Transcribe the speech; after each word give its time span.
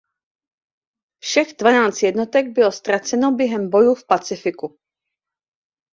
Všech 1.23 1.53
dvanáct 1.57 2.01
jednotek 2.03 2.47
bylo 2.47 2.71
ztraceno 2.71 3.31
během 3.31 3.69
bojů 3.69 3.95
v 3.95 4.07
Pacifiku. 4.07 4.77